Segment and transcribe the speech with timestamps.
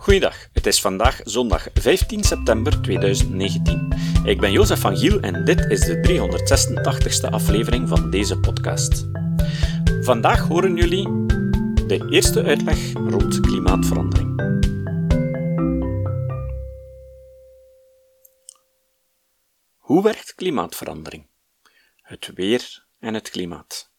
[0.00, 3.88] Goeiedag, het is vandaag zondag 15 september 2019.
[4.24, 9.06] Ik ben Jozef van Giel en dit is de 386ste aflevering van deze podcast.
[10.00, 11.26] Vandaag horen jullie
[11.86, 14.28] de eerste uitleg rond klimaatverandering.
[19.76, 21.26] Hoe werkt klimaatverandering?
[21.96, 23.90] Het weer en het klimaat.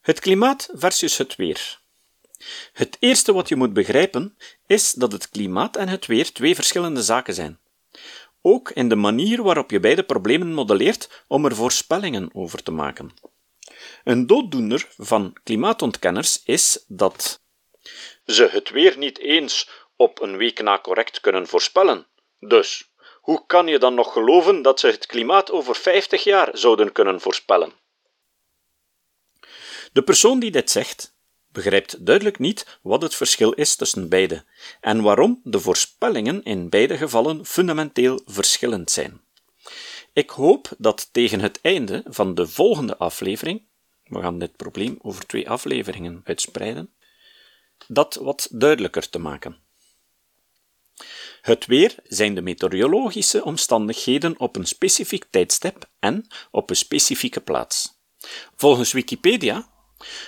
[0.00, 1.86] Het klimaat versus het weer.
[2.72, 7.02] Het eerste wat je moet begrijpen is dat het klimaat en het weer twee verschillende
[7.02, 7.58] zaken zijn.
[8.42, 13.10] Ook in de manier waarop je beide problemen modelleert om er voorspellingen over te maken.
[14.04, 17.40] Een dooddoener van klimaatontkenners is dat
[18.26, 22.06] ze het weer niet eens op een week na correct kunnen voorspellen.
[22.40, 26.92] Dus, hoe kan je dan nog geloven dat ze het klimaat over 50 jaar zouden
[26.92, 27.72] kunnen voorspellen?
[29.92, 31.16] De persoon die dit zegt,
[31.58, 34.44] begrijpt duidelijk niet wat het verschil is tussen beide
[34.80, 39.20] en waarom de voorspellingen in beide gevallen fundamenteel verschillend zijn.
[40.12, 43.62] Ik hoop dat tegen het einde van de volgende aflevering,
[44.04, 46.92] we gaan dit probleem over twee afleveringen uitspreiden,
[47.86, 49.56] dat wat duidelijker te maken.
[51.40, 57.96] Het weer zijn de meteorologische omstandigheden op een specifiek tijdstip en op een specifieke plaats.
[58.56, 59.76] Volgens Wikipedia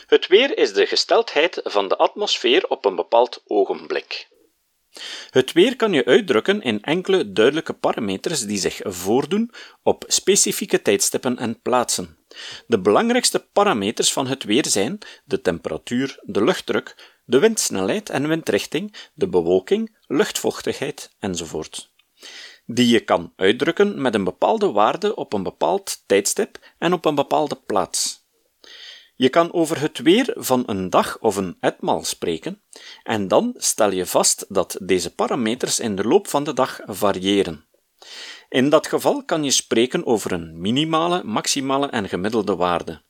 [0.07, 4.29] het weer is de gesteldheid van de atmosfeer op een bepaald ogenblik.
[5.31, 9.51] Het weer kan je uitdrukken in enkele duidelijke parameters die zich voordoen
[9.83, 12.19] op specifieke tijdstippen en plaatsen.
[12.67, 18.95] De belangrijkste parameters van het weer zijn de temperatuur, de luchtdruk, de windsnelheid en windrichting,
[19.15, 21.91] de bewolking, luchtvochtigheid enzovoort.
[22.67, 27.15] Die je kan uitdrukken met een bepaalde waarde op een bepaald tijdstip en op een
[27.15, 28.20] bepaalde plaats.
[29.21, 32.63] Je kan over het weer van een dag of een etmaal spreken,
[33.03, 37.65] en dan stel je vast dat deze parameters in de loop van de dag variëren.
[38.49, 43.03] In dat geval kan je spreken over een minimale, maximale en gemiddelde waarde.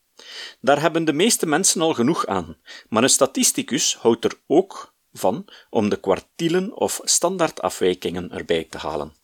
[0.61, 2.57] Daar hebben de meeste mensen al genoeg aan,
[2.89, 9.15] maar een statisticus houdt er ook van om de kwartielen of standaardafwijkingen erbij te halen.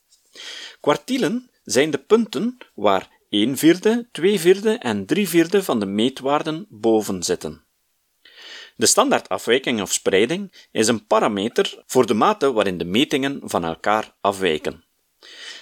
[0.80, 6.66] Kwartielen zijn de punten waar 1 vierde, 2 vierde en 3 vierde van de meetwaarden
[6.70, 7.64] boven zitten.
[8.76, 14.16] De standaardafwijking of spreiding is een parameter voor de mate waarin de metingen van elkaar
[14.22, 14.84] afwijken.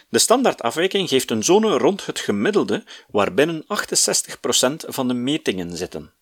[0.09, 3.67] De standaardafwijking geeft een zone rond het gemiddelde waarbinnen 68%
[4.87, 6.13] van de metingen zitten.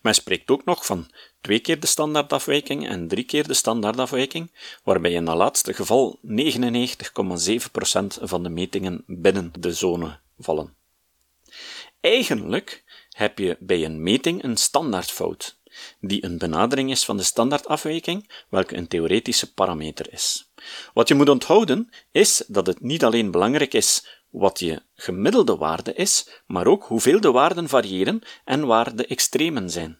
[0.00, 4.52] Men spreekt ook nog van twee keer de standaardafwijking en drie keer de standaardafwijking,
[4.84, 6.30] waarbij in dat laatste geval 99,7%
[8.20, 10.74] van de metingen binnen de zone vallen.
[12.00, 15.58] Eigenlijk heb je bij een meting een standaardfout,
[16.00, 20.52] die een benadering is van de standaardafwijking, welke een theoretische parameter is.
[20.94, 25.94] Wat je moet onthouden is dat het niet alleen belangrijk is wat je gemiddelde waarde
[25.94, 29.98] is, maar ook hoeveel de waarden variëren en waar de extremen zijn.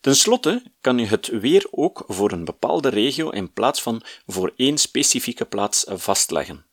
[0.00, 4.52] Ten slotte kan je het weer ook voor een bepaalde regio in plaats van voor
[4.56, 6.67] één specifieke plaats vastleggen.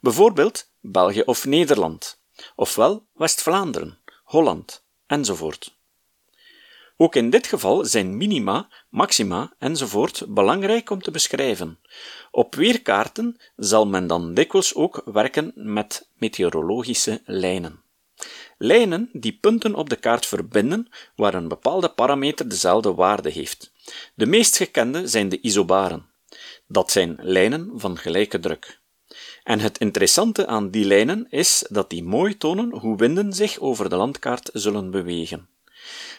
[0.00, 2.20] Bijvoorbeeld België of Nederland,
[2.54, 5.78] ofwel West-Vlaanderen, Holland, enzovoort.
[6.96, 11.78] Ook in dit geval zijn minima, maxima enzovoort belangrijk om te beschrijven.
[12.30, 17.82] Op weerkaarten zal men dan dikwijls ook werken met meteorologische lijnen.
[18.58, 23.72] Lijnen die punten op de kaart verbinden waar een bepaalde parameter dezelfde waarde heeft.
[24.14, 26.08] De meest gekende zijn de isobaren.
[26.66, 28.79] Dat zijn lijnen van gelijke druk.
[29.42, 33.88] En het interessante aan die lijnen is dat die mooi tonen hoe winden zich over
[33.88, 35.48] de landkaart zullen bewegen.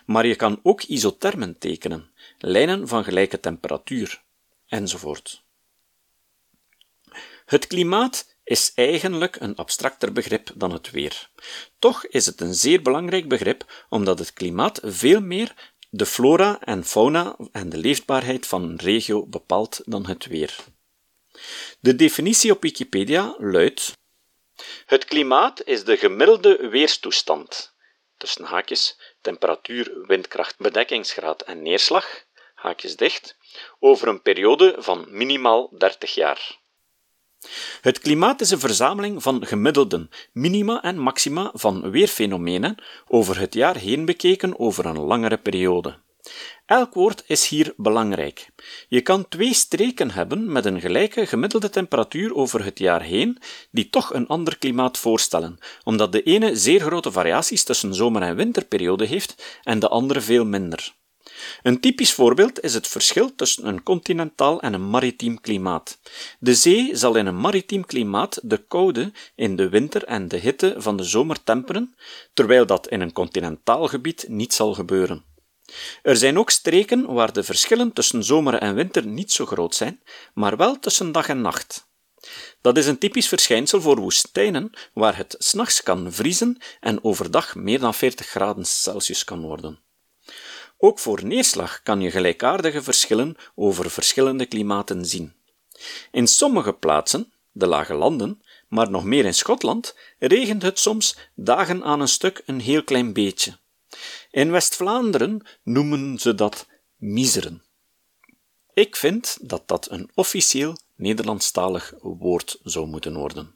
[0.06, 4.22] Maar je kan ook isothermen tekenen, lijnen van gelijke temperatuur,
[4.68, 5.44] enzovoort.
[7.46, 11.30] Het klimaat is eigenlijk een abstracter begrip dan het weer.
[11.80, 16.84] Toch is het een zeer belangrijk begrip, omdat het klimaat veel meer de flora en
[16.84, 20.56] fauna en de leefbaarheid van een regio bepaalt dan het weer.
[21.80, 23.92] De definitie op Wikipedia luidt:
[24.86, 27.74] Het klimaat is de gemiddelde weerstoestand,
[28.18, 32.24] tussen haakjes temperatuur, windkracht, bedekkingsgraad en neerslag,
[32.54, 33.38] haakjes dicht,
[33.80, 36.60] over een periode van minimaal 30 jaar.
[37.82, 43.76] Het klimaat is een verzameling van gemiddelden, minima en maxima van weerfenomenen over het jaar
[43.76, 46.00] heen bekeken over een langere periode.
[46.66, 48.50] Elk woord is hier belangrijk.
[48.88, 53.38] Je kan twee streken hebben met een gelijke gemiddelde temperatuur over het jaar heen,
[53.72, 58.36] die toch een ander klimaat voorstellen, omdat de ene zeer grote variaties tussen zomer- en
[58.36, 60.94] winterperiode heeft en de andere veel minder.
[61.64, 66.00] Een typisch voorbeeld is het verschil tussen een continentaal en een maritiem klimaat.
[66.40, 70.76] De zee zal in een maritiem klimaat de koude in de winter en de hitte
[70.78, 71.96] van de zomer temperen,
[72.34, 75.31] terwijl dat in een continentaal gebied niet zal gebeuren.
[76.02, 80.02] Er zijn ook streken waar de verschillen tussen zomer en winter niet zo groot zijn,
[80.34, 81.90] maar wel tussen dag en nacht.
[82.62, 87.80] Dat is een typisch verschijnsel voor woestijnen, waar het s'nachts kan vriezen en overdag meer
[87.80, 89.80] dan 40 graden Celsius kan worden.
[90.78, 95.34] Ook voor neerslag kan je gelijkaardige verschillen over verschillende klimaten zien.
[96.12, 101.84] In sommige plaatsen, de lage landen, maar nog meer in Schotland, regent het soms dagen
[101.84, 103.58] aan een stuk een heel klein beetje.
[104.32, 107.64] In West-Vlaanderen noemen ze dat miseren.
[108.74, 113.56] Ik vind dat dat een officieel Nederlandstalig woord zou moeten worden.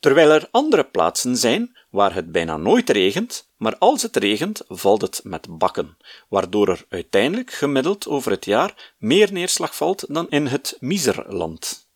[0.00, 5.00] Terwijl er andere plaatsen zijn waar het bijna nooit regent, maar als het regent, valt
[5.00, 5.96] het met bakken,
[6.28, 11.88] waardoor er uiteindelijk gemiddeld over het jaar meer neerslag valt dan in het miserland.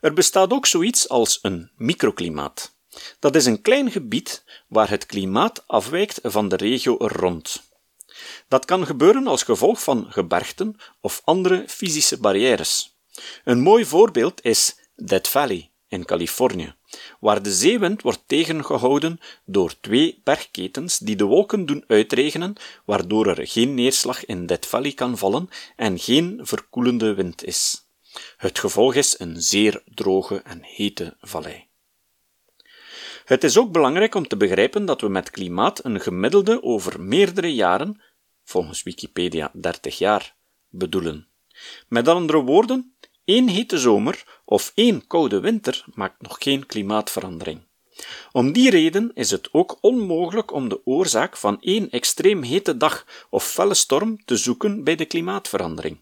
[0.00, 2.73] Er bestaat ook zoiets als een microklimaat.
[3.18, 7.62] Dat is een klein gebied waar het klimaat afwijkt van de regio rond.
[8.48, 12.96] Dat kan gebeuren als gevolg van gebergten of andere fysische barrières.
[13.44, 16.74] Een mooi voorbeeld is Death Valley in Californië,
[17.20, 22.54] waar de zeewind wordt tegengehouden door twee bergketens die de wolken doen uitregenen,
[22.84, 27.88] waardoor er geen neerslag in Death Valley kan vallen en geen verkoelende wind is.
[28.36, 31.66] Het gevolg is een zeer droge en hete vallei.
[33.24, 37.54] Het is ook belangrijk om te begrijpen dat we met klimaat een gemiddelde over meerdere
[37.54, 38.02] jaren,
[38.42, 40.36] volgens Wikipedia 30 jaar,
[40.68, 41.28] bedoelen.
[41.88, 47.66] Met andere woorden, één hete zomer of één koude winter maakt nog geen klimaatverandering.
[48.32, 53.06] Om die reden is het ook onmogelijk om de oorzaak van één extreem hete dag
[53.30, 56.00] of felle storm te zoeken bij de klimaatverandering,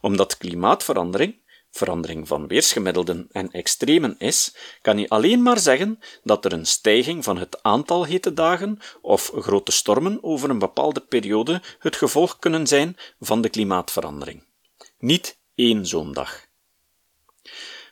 [0.00, 1.42] omdat klimaatverandering
[1.74, 7.24] verandering van weersgemiddelden en extremen is, kan je alleen maar zeggen dat er een stijging
[7.24, 12.66] van het aantal hete dagen of grote stormen over een bepaalde periode het gevolg kunnen
[12.66, 14.44] zijn van de klimaatverandering.
[14.98, 16.46] Niet één zo'n dag.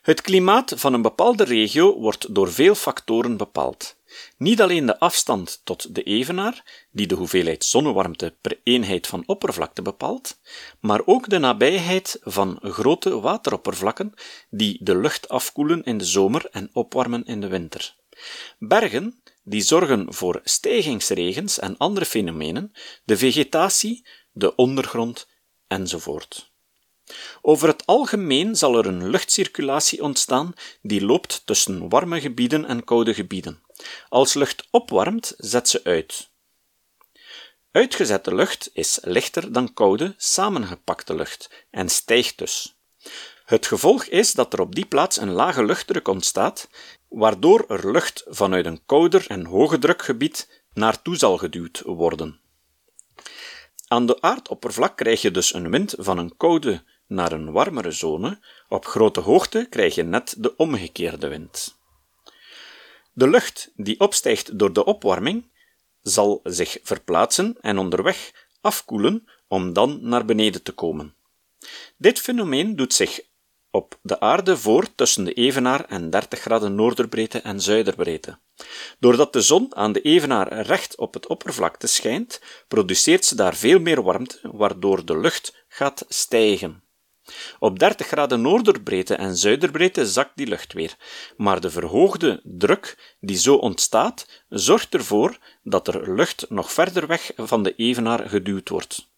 [0.03, 3.97] Het klimaat van een bepaalde regio wordt door veel factoren bepaald.
[4.37, 9.83] Niet alleen de afstand tot de evenaar, die de hoeveelheid zonnewarmte per eenheid van oppervlakte
[9.83, 10.41] bepaalt,
[10.81, 14.15] maar ook de nabijheid van grote wateroppervlakken
[14.51, 17.97] die de lucht afkoelen in de zomer en opwarmen in de winter.
[18.59, 22.73] Bergen, die zorgen voor stijgingsregens en andere fenomenen,
[23.05, 25.29] de vegetatie, de ondergrond
[25.67, 26.52] enzovoort.
[27.43, 33.15] Over het algemeen zal er een luchtcirculatie ontstaan die loopt tussen warme gebieden en koude
[33.15, 33.63] gebieden.
[34.09, 36.31] Als lucht opwarmt, zet ze uit.
[37.73, 42.77] Uitgezette lucht is lichter dan koude, samengepakte lucht en stijgt dus.
[43.45, 46.69] Het gevolg is dat er op die plaats een lage luchtdruk ontstaat,
[47.09, 52.41] waardoor er lucht vanuit een kouder en hoge drukgebied naartoe zal geduwd worden.
[53.89, 58.39] Aan de aardoppervlak krijg je dus een wind van een koude naar een warmere zone,
[58.69, 61.81] op grote hoogte krijg je net de omgekeerde wind.
[63.13, 65.51] De lucht die opstijgt door de opwarming
[66.03, 71.15] zal zich verplaatsen en onderweg afkoelen om dan naar beneden te komen.
[71.97, 73.21] Dit fenomeen doet zich
[73.71, 78.39] op de aarde voor tussen de evenaar en 30 graden noorderbreedte en zuiderbreedte.
[78.99, 83.81] Doordat de zon aan de evenaar recht op het oppervlakte schijnt, produceert ze daar veel
[83.81, 86.83] meer warmte, waardoor de lucht gaat stijgen.
[87.59, 90.97] Op 30 graden noorderbreedte en zuiderbreedte zakt die lucht weer,
[91.37, 97.33] maar de verhoogde druk die zo ontstaat, zorgt ervoor dat er lucht nog verder weg
[97.37, 99.11] van de evenaar geduwd wordt.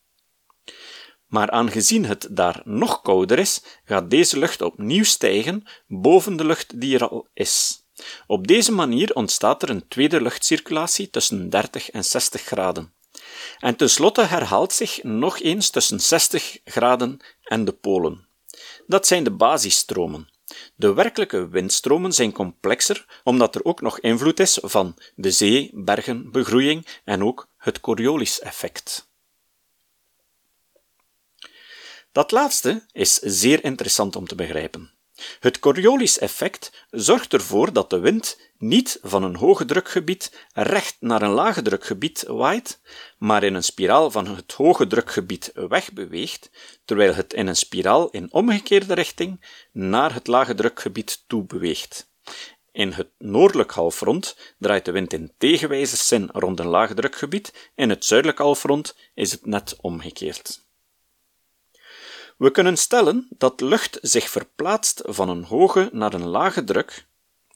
[1.27, 6.81] Maar aangezien het daar nog kouder is, gaat deze lucht opnieuw stijgen boven de lucht
[6.81, 7.85] die er al is.
[8.27, 12.94] Op deze manier ontstaat er een tweede luchtcirculatie tussen 30 en 60 graden.
[13.59, 18.27] En tenslotte herhaalt zich nog eens tussen 60 graden en de polen.
[18.87, 20.29] Dat zijn de basisstromen.
[20.77, 26.31] De werkelijke windstromen zijn complexer, omdat er ook nog invloed is van de zee, bergen,
[26.31, 29.09] begroeiing en ook het Coriolis-effect.
[32.13, 34.94] Dat laatste is zeer interessant om te begrijpen.
[35.41, 41.31] Het Coriolis-effect zorgt ervoor dat de wind niet van een hoge drukgebied recht naar een
[41.31, 42.81] lage drukgebied waait,
[43.19, 46.51] maar in een spiraal van het hoge drukgebied wegbeweegt,
[46.85, 52.13] terwijl het in een spiraal in omgekeerde richting naar het lage drukgebied toe beweegt.
[52.73, 58.39] In het noordelijk halfrond draait de wind in tegenwijzerszin rond een laagdrukgebied, in het zuidelijk
[58.39, 60.64] halfrond is het net omgekeerd.
[62.45, 67.07] We kunnen stellen dat lucht zich verplaatst van een hoge naar een lage druk,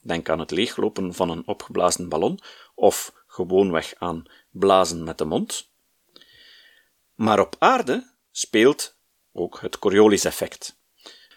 [0.01, 2.39] denk aan het leeglopen van een opgeblazen ballon,
[2.75, 5.69] of gewoonweg aan blazen met de mond.
[7.15, 8.95] Maar op aarde speelt
[9.33, 10.77] ook het Coriolis-effect.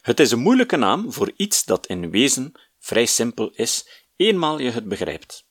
[0.02, 4.70] Het is een moeilijke naam voor iets dat in wezen vrij simpel is, eenmaal je
[4.70, 5.44] het begrijpt.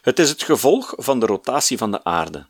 [0.00, 2.46] Het is het gevolg van de rotatie van de aarde.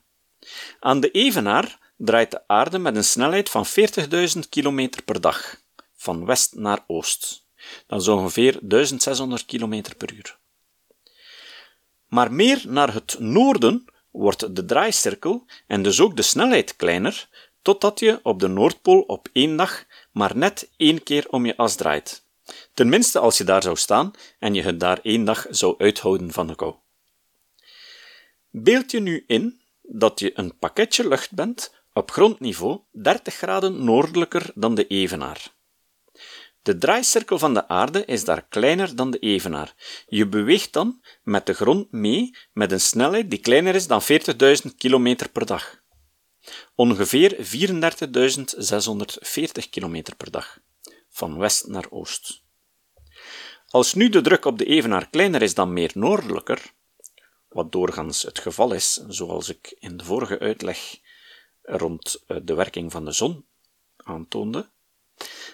[0.80, 5.56] Aan de evenaar draait de aarde met een snelheid van 40.000 km per dag,
[5.96, 7.44] van west naar oost.
[7.86, 10.38] Dat is ongeveer 1600 km per uur.
[12.06, 17.28] Maar meer naar het noorden wordt de draaicirkel en dus ook de snelheid kleiner,
[17.62, 21.74] totdat je op de Noordpool op één dag maar net één keer om je as
[21.74, 22.24] draait.
[22.74, 26.46] Tenminste als je daar zou staan en je het daar één dag zou uithouden van
[26.46, 26.74] de kou.
[28.50, 34.50] Beeld je nu in dat je een pakketje lucht bent op grondniveau 30 graden noordelijker
[34.54, 35.54] dan de evenaar.
[36.62, 39.74] De draaicirkel van de aarde is daar kleiner dan de evenaar.
[40.08, 44.08] Je beweegt dan met de grond mee met een snelheid die kleiner is dan 40.000
[44.78, 45.82] km per dag.
[46.74, 47.42] Ongeveer 34.640
[49.70, 50.58] km per dag,
[51.10, 52.42] van west naar oost.
[53.66, 56.72] Als nu de druk op de evenaar kleiner is dan meer noordelijker,
[57.48, 61.04] wat doorgaans het geval is, zoals ik in de vorige uitleg
[61.66, 63.46] rond eh, de werking van de zon
[63.96, 64.70] aantoonde,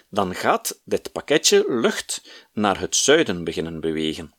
[0.09, 4.33] dan gaat dit pakketje lucht naar het zuiden beginnen bewegen.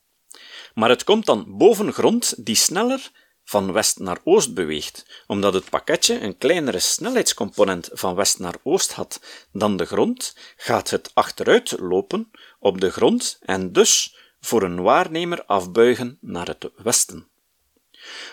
[0.75, 3.11] Maar het komt dan boven grond die sneller
[3.45, 8.93] van west naar oost beweegt, omdat het pakketje een kleinere snelheidscomponent van west naar oost
[8.93, 9.21] had
[9.52, 15.45] dan de grond, gaat het achteruit lopen op de grond en dus voor een waarnemer
[15.45, 17.28] afbuigen naar het westen.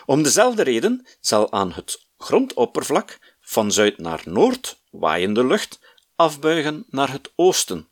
[0.06, 5.80] Om dezelfde reden zal aan het grondoppervlak van zuid naar noord waaiende lucht
[6.16, 7.88] afbuigen naar het oosten.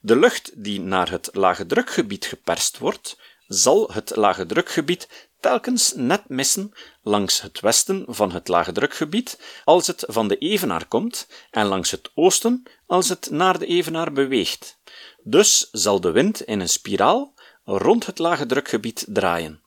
[0.00, 6.28] De lucht die naar het lage drukgebied geperst wordt, zal het lage drukgebied telkens net
[6.28, 11.66] missen langs het westen van het lage drukgebied als het van de evenaar komt en
[11.66, 14.78] langs het oosten als het naar de evenaar beweegt.
[15.22, 19.62] Dus zal de wind in een spiraal rond het lage drukgebied draaien.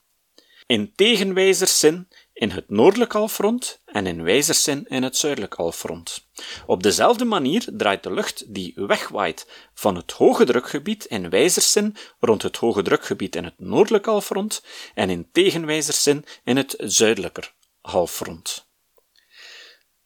[0.66, 2.08] In tegenwijzerszin
[2.40, 6.28] in het noordelijk halfrond en in wijzerzin in het zuidelijk halfrond.
[6.66, 12.42] Op dezelfde manier draait de lucht die wegwaait van het hoge drukgebied in wijzerzin rond
[12.42, 14.62] het hoge drukgebied in het noordelijk halfrond
[14.94, 18.66] en in tegenwijzerzin in het zuidelijker halfrond.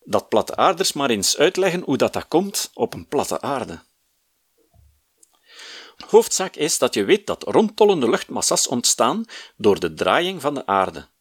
[0.04, 3.82] Dat platte aarders maar eens uitleggen hoe dat, dat komt op een platte aarde.
[6.06, 9.24] Hoofdzaak is dat je weet dat rondtollende luchtmassa's ontstaan
[9.56, 11.12] door de draaiing van de aarde.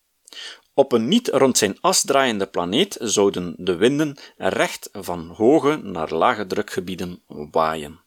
[0.74, 6.14] Op een niet rond zijn as draaiende planeet zouden de winden recht van hoge naar
[6.14, 8.00] lage drukgebieden waaien.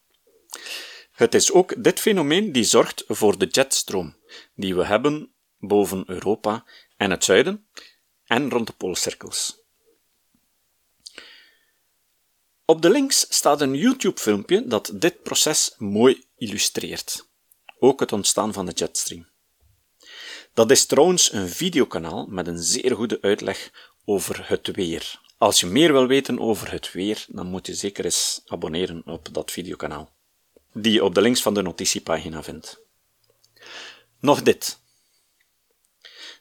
[1.12, 4.16] Het is ook dit fenomeen die zorgt voor de jetstroom
[4.54, 6.64] die we hebben boven Europa
[6.96, 7.66] en het zuiden
[8.24, 9.64] en rond de poolcirkels.
[12.64, 17.28] Op de links staat een YouTube-filmpje dat dit proces mooi illustreert.
[17.78, 19.26] Ook het ontstaan van de jetstream.
[20.56, 23.70] Dat is trouwens een videokanaal met een zeer goede uitleg
[24.04, 25.20] over het weer.
[25.38, 29.28] Als je meer wil weten over het weer, dan moet je zeker eens abonneren op
[29.32, 30.12] dat videokanaal,
[30.72, 32.80] die je op de links van de notitiepagina vindt.
[34.20, 34.78] Nog dit.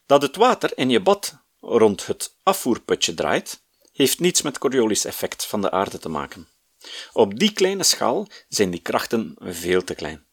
[0.06, 3.62] Dat het water in je bad rond het afvoerputje draait,
[3.94, 6.48] heeft niets met Coriolis-effect van de aarde te maken.
[7.14, 10.26] Op die kleine schaal zijn die krachten veel te klein.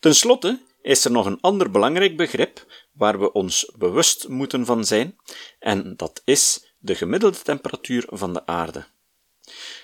[0.00, 4.84] Ten slotte is er nog een ander belangrijk begrip waar we ons bewust moeten van
[4.84, 5.16] zijn,
[5.58, 8.84] en dat is de gemiddelde temperatuur van de aarde.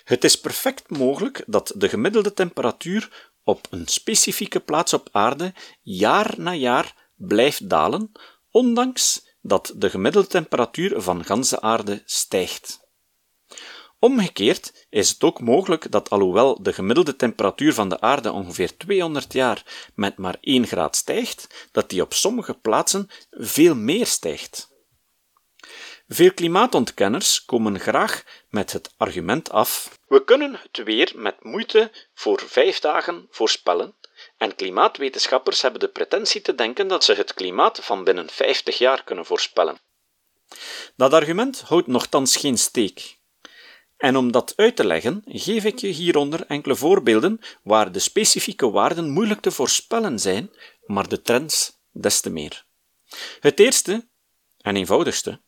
[0.04, 6.34] Het is perfect mogelijk dat de gemiddelde temperatuur op een specifieke plaats op aarde jaar
[6.36, 8.12] na jaar blijft dalen,
[8.50, 12.81] ondanks dat de gemiddelde temperatuur van ganse aarde stijgt.
[14.02, 19.32] Omgekeerd is het ook mogelijk dat alhoewel de gemiddelde temperatuur van de aarde ongeveer 200
[19.32, 24.70] jaar met maar 1 graad stijgt, dat die op sommige plaatsen veel meer stijgt.
[26.08, 32.42] Veel klimaatontkenners komen graag met het argument af: we kunnen het weer met moeite voor
[32.46, 33.94] vijf dagen voorspellen,
[34.36, 39.04] en klimaatwetenschappers hebben de pretentie te denken dat ze het klimaat van binnen 50 jaar
[39.04, 39.80] kunnen voorspellen.
[40.96, 43.20] Dat argument houdt nogthans geen steek.
[44.02, 48.70] En om dat uit te leggen, geef ik je hieronder enkele voorbeelden waar de specifieke
[48.70, 50.50] waarden moeilijk te voorspellen zijn,
[50.86, 52.64] maar de trends des te meer.
[53.40, 54.08] Het eerste,
[54.60, 55.40] en eenvoudigste,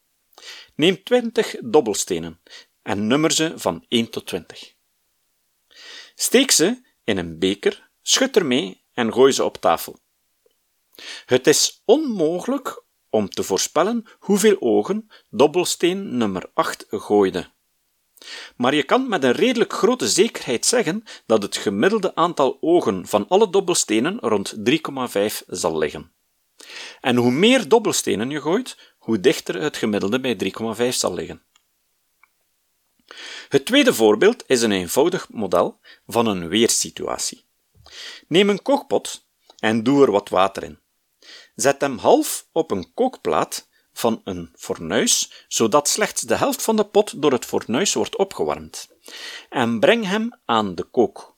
[0.75, 2.41] neem 20 dobbelstenen
[2.83, 4.75] en nummer ze van 1 tot 20.
[6.15, 9.99] Steek ze in een beker, schud ermee en gooi ze op tafel.
[11.27, 17.53] Het is onmogelijk om te voorspellen hoeveel ogen dobbelsteen nummer 8 gooide.
[18.57, 23.29] Maar je kan met een redelijk grote zekerheid zeggen dat het gemiddelde aantal ogen van
[23.29, 26.13] alle dobbelstenen rond 3,5 zal liggen.
[27.01, 30.53] En hoe meer dobbelstenen je gooit, hoe dichter het gemiddelde bij
[30.89, 31.43] 3,5 zal liggen.
[33.49, 37.45] Het tweede voorbeeld is een eenvoudig model van een weersituatie.
[38.29, 39.27] Neem een kookpot
[39.59, 40.79] en doe er wat water in.
[41.55, 46.85] Zet hem half op een kookplaat van een fornuis, zodat slechts de helft van de
[46.85, 48.89] pot door het fornuis wordt opgewarmd.
[49.49, 51.35] En breng hem aan de kook.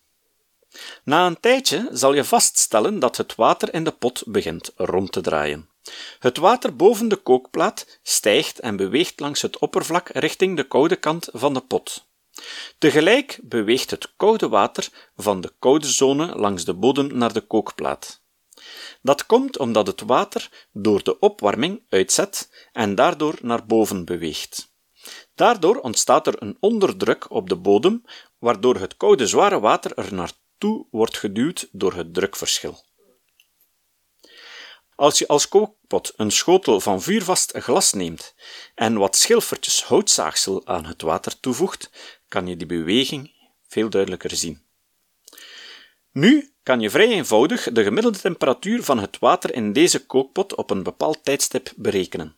[1.04, 5.20] Na een tijdje zal je vaststellen dat het water in de pot begint rond te
[5.20, 5.68] draaien.
[6.18, 11.28] Het water boven de kookplaat stijgt en beweegt langs het oppervlak richting de koude kant
[11.32, 12.06] van de pot.
[12.78, 18.20] Tegelijk beweegt het koude water van de koude zone langs de bodem naar de kookplaat.
[19.02, 24.75] Dat komt omdat het water door de opwarming uitzet en daardoor naar boven beweegt.
[25.35, 28.04] Daardoor ontstaat er een onderdruk op de bodem,
[28.38, 32.85] waardoor het koude zware water er naartoe wordt geduwd door het drukverschil.
[34.94, 38.35] Als je als kookpot een schotel van vuurvast glas neemt
[38.75, 41.90] en wat schilfertjes houtzaagsel aan het water toevoegt,
[42.28, 43.35] kan je die beweging
[43.68, 44.65] veel duidelijker zien.
[46.16, 50.70] Nu kan je vrij eenvoudig de gemiddelde temperatuur van het water in deze kookpot op
[50.70, 52.37] een bepaald tijdstip berekenen.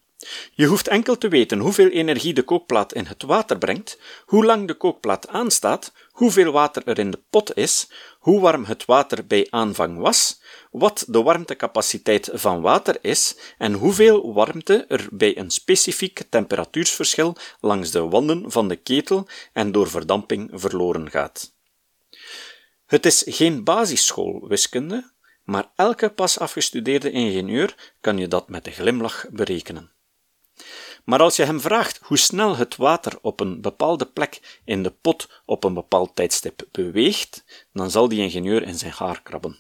[0.55, 4.67] Je hoeft enkel te weten hoeveel energie de kookplaat in het water brengt, hoe lang
[4.67, 9.47] de kookplaat aanstaat, hoeveel water er in de pot is, hoe warm het water bij
[9.51, 16.23] aanvang was, wat de warmtecapaciteit van water is en hoeveel warmte er bij een specifiek
[16.29, 21.57] temperatuursverschil langs de wanden van de ketel en door verdamping verloren gaat.
[22.89, 25.13] Het is geen basisschoolwiskunde,
[25.45, 29.93] maar elke pas afgestudeerde ingenieur kan je dat met een glimlach berekenen.
[31.05, 34.91] Maar als je hem vraagt hoe snel het water op een bepaalde plek in de
[34.91, 39.59] pot op een bepaald tijdstip beweegt, dan zal die ingenieur in zijn haar krabben.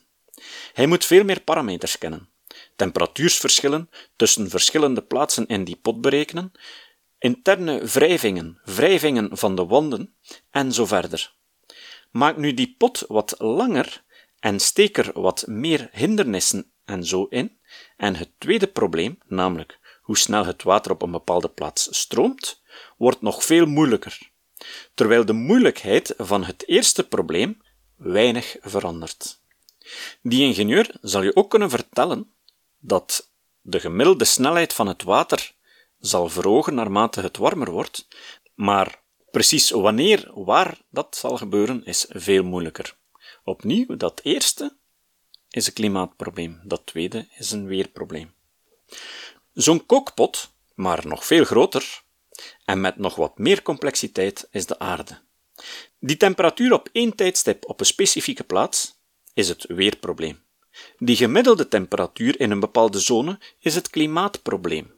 [0.72, 2.28] Hij moet veel meer parameters kennen.
[2.76, 6.52] Temperatuursverschillen tussen verschillende plaatsen in die pot berekenen,
[7.18, 10.14] interne wrijvingen, wrijvingen van de wanden
[10.50, 11.36] en zo verder.
[12.10, 14.04] Maak nu die pot wat langer
[14.40, 17.58] en steek er wat meer hindernissen en zo in,
[17.96, 22.62] en het tweede probleem, namelijk hoe snel het water op een bepaalde plaats stroomt,
[22.96, 24.30] wordt nog veel moeilijker,
[24.94, 27.62] terwijl de moeilijkheid van het eerste probleem
[27.96, 29.40] weinig verandert.
[30.22, 32.32] Die ingenieur zal je ook kunnen vertellen
[32.78, 35.54] dat de gemiddelde snelheid van het water
[35.98, 38.08] zal verhogen naarmate het warmer wordt,
[38.54, 42.96] maar precies wanneer, waar dat zal gebeuren, is veel moeilijker.
[43.44, 44.76] Opnieuw, dat eerste
[45.50, 48.34] is een klimaatprobleem, dat tweede is een weerprobleem.
[49.52, 52.02] Zo'n kookpot, maar nog veel groter
[52.64, 55.18] en met nog wat meer complexiteit, is de aarde.
[55.98, 59.00] Die temperatuur op één tijdstip op een specifieke plaats
[59.34, 60.46] is het weerprobleem.
[60.98, 64.97] Die gemiddelde temperatuur in een bepaalde zone is het klimaatprobleem.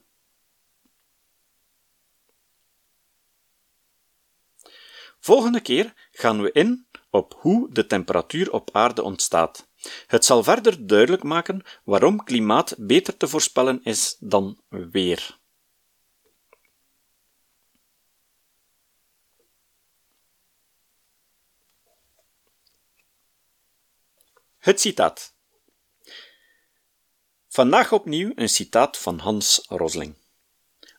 [5.20, 9.68] Volgende keer gaan we in op hoe de temperatuur op aarde ontstaat.
[10.06, 15.38] Het zal verder duidelijk maken waarom klimaat beter te voorspellen is dan weer.
[24.59, 25.35] Het citaat.
[27.48, 30.14] Vandaag opnieuw een citaat van Hans Rosling.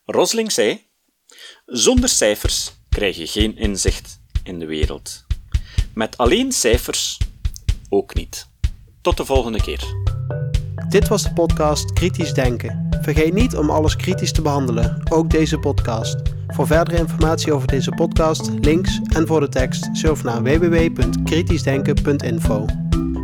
[0.06, 0.90] Rosling zei:
[1.66, 5.26] Zonder cijfers krijg je geen inzicht in de wereld.
[5.94, 7.18] Met alleen cijfers
[7.90, 8.48] ook niet.
[9.02, 9.84] Tot de volgende keer.
[10.90, 12.88] Dit was de podcast Kritisch Denken.
[13.02, 16.16] Vergeet niet om alles kritisch te behandelen, ook deze podcast.
[16.48, 22.81] Voor verdere informatie over deze podcast, links en voor de tekst, surf naar www.kritischdenken.info.